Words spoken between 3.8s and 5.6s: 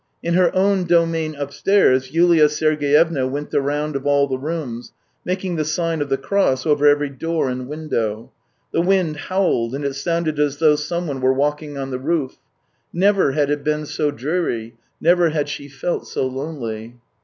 of all the rooms, making